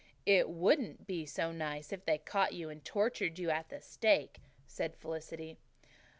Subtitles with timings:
[0.25, 4.41] "It wouldn't be so nice if they caught you and tortured you at the stake,"
[4.65, 5.59] said Felicity.